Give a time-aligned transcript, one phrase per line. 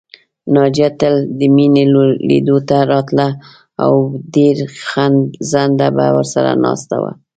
[0.53, 1.83] ناجیه تل د مينې
[2.27, 3.27] لیدلو ته راتله
[3.83, 3.93] او
[4.35, 4.55] ډېر
[5.51, 7.11] ځنډه به ورسره ناسته وه